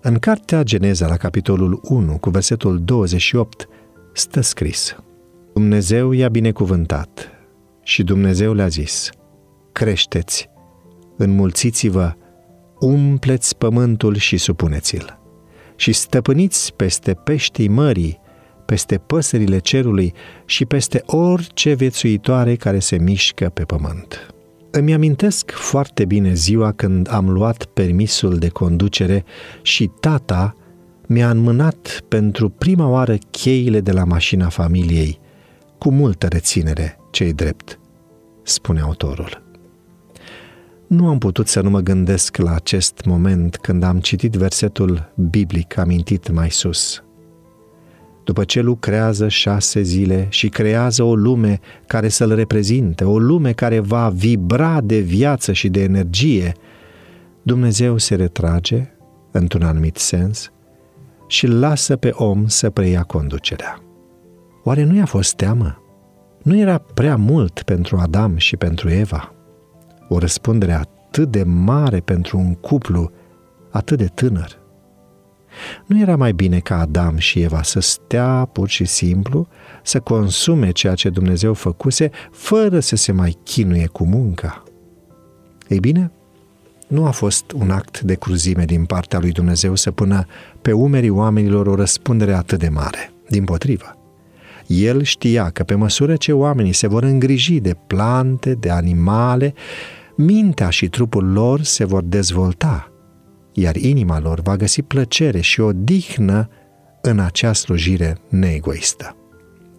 [0.00, 3.68] În cartea Geneza, la capitolul 1, cu versetul 28,
[4.12, 4.96] stă scris
[5.52, 7.28] Dumnezeu i-a binecuvântat
[7.82, 9.10] și Dumnezeu le-a zis
[9.72, 10.48] Creșteți,
[11.16, 12.12] înmulțiți-vă,
[12.78, 15.18] umpleți pământul și supuneți-l
[15.76, 18.20] și stăpâniți peste peștii mării,
[18.66, 20.12] peste păsările cerului
[20.44, 24.34] și peste orice viețuitoare care se mișcă pe pământ.
[24.70, 29.24] Îmi amintesc foarte bine ziua când am luat permisul de conducere
[29.62, 30.54] și tata
[31.06, 35.18] mi-a înmânat pentru prima oară cheile de la mașina familiei,
[35.78, 37.78] cu multă reținere, cei drept,
[38.42, 39.42] spune autorul.
[40.86, 45.78] Nu am putut să nu mă gândesc la acest moment când am citit versetul biblic
[45.78, 47.02] amintit mai sus–
[48.28, 53.78] după ce lucrează șase zile și creează o lume care să-l reprezinte, o lume care
[53.78, 56.52] va vibra de viață și de energie,
[57.42, 58.88] Dumnezeu se retrage,
[59.30, 60.52] într-un anumit sens,
[61.26, 63.82] și îl lasă pe om să preia conducerea.
[64.64, 65.82] Oare nu i-a fost teamă?
[66.42, 69.34] Nu era prea mult pentru Adam și pentru Eva?
[70.08, 73.10] O răspundere atât de mare pentru un cuplu
[73.70, 74.58] atât de tânăr.
[75.86, 79.48] Nu era mai bine ca Adam și Eva să stea pur și simplu,
[79.82, 84.62] să consume ceea ce Dumnezeu făcuse, fără să se mai chinuie cu munca?
[85.68, 86.10] Ei bine,
[86.88, 90.26] nu a fost un act de cruzime din partea lui Dumnezeu să pună
[90.62, 93.12] pe umerii oamenilor o răspundere atât de mare.
[93.28, 93.96] Din potrivă,
[94.66, 99.54] el știa că pe măsură ce oamenii se vor îngriji de plante, de animale,
[100.14, 102.87] mintea și trupul lor se vor dezvolta
[103.60, 106.48] iar inima lor va găsi plăcere și o dihnă
[107.00, 109.16] în acea slujire neegoistă.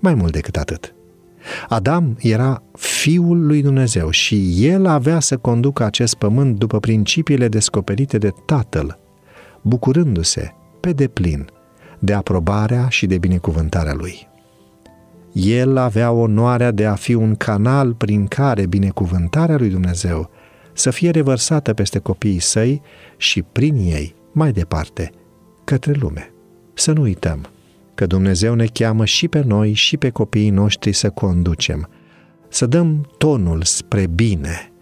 [0.00, 0.94] Mai mult decât atât,
[1.68, 8.18] Adam era fiul lui Dumnezeu și el avea să conducă acest pământ după principiile descoperite
[8.18, 8.98] de tatăl,
[9.62, 11.46] bucurându-se pe deplin
[11.98, 14.28] de aprobarea și de binecuvântarea lui.
[15.32, 20.30] El avea onoarea de a fi un canal prin care binecuvântarea lui Dumnezeu
[20.80, 22.82] să fie revărsată peste copiii săi
[23.16, 25.10] și prin ei, mai departe,
[25.64, 26.32] către lume.
[26.74, 27.46] Să nu uităm
[27.94, 31.88] că Dumnezeu ne cheamă și pe noi și pe copiii noștri să conducem,
[32.48, 34.72] să dăm tonul spre bine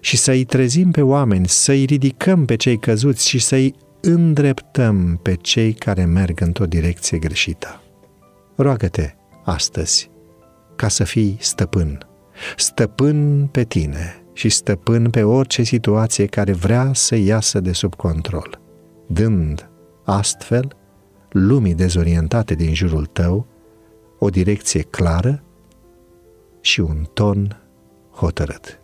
[0.00, 5.72] și să-i trezim pe oameni, să-i ridicăm pe cei căzuți și să-i îndreptăm pe cei
[5.72, 7.82] care merg într-o direcție greșită.
[8.56, 9.14] Roagă-te
[9.44, 10.10] astăzi
[10.76, 11.98] ca să fii stăpân,
[12.56, 18.60] stăpân pe tine, și stăpân pe orice situație care vrea să iasă de sub control,
[19.06, 19.70] dând
[20.04, 20.76] astfel
[21.30, 23.46] lumii dezorientate din jurul tău
[24.18, 25.42] o direcție clară
[26.60, 27.62] și un ton
[28.12, 28.80] hotărât.